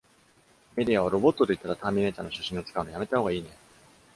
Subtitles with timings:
[0.75, 3.55] メディアはロボットと言ったらターミネーターの写真を使うの、止めたほうがいいね。